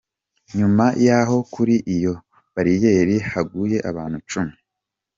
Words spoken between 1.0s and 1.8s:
y’aho kuri